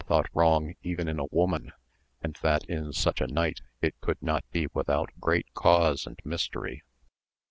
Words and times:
thought 0.07 0.27
wrong 0.33 0.73
even 0.81 1.07
in 1.07 1.19
a 1.19 1.25
woman, 1.25 1.71
and 2.23 2.35
that 2.41 2.65
in 2.65 2.91
such 2.91 3.21
a 3.21 3.27
knight 3.27 3.61
it 3.83 3.93
could 4.01 4.19
not 4.19 4.43
be 4.51 4.65
without 4.73 5.11
great 5.19 5.45
cause 5.53 6.07
and 6.07 6.17
mys 6.25 6.47
tery. 6.49 6.81